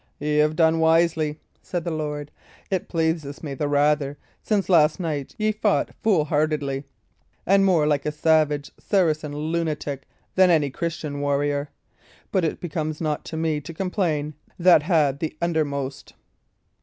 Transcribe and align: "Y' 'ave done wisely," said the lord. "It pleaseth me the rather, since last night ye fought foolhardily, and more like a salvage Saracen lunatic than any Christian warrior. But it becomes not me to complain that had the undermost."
"Y' 0.19 0.41
'ave 0.41 0.55
done 0.55 0.79
wisely," 0.79 1.37
said 1.61 1.83
the 1.83 1.91
lord. 1.91 2.31
"It 2.71 2.87
pleaseth 2.87 3.43
me 3.43 3.53
the 3.53 3.67
rather, 3.67 4.17
since 4.41 4.67
last 4.67 4.99
night 4.99 5.35
ye 5.37 5.51
fought 5.51 5.91
foolhardily, 6.01 6.85
and 7.45 7.63
more 7.63 7.85
like 7.85 8.07
a 8.07 8.11
salvage 8.11 8.71
Saracen 8.79 9.35
lunatic 9.37 10.07
than 10.33 10.49
any 10.49 10.71
Christian 10.71 11.19
warrior. 11.21 11.69
But 12.31 12.43
it 12.43 12.59
becomes 12.59 12.99
not 12.99 13.31
me 13.31 13.61
to 13.61 13.75
complain 13.75 14.33
that 14.57 14.81
had 14.81 15.19
the 15.19 15.37
undermost." 15.39 16.15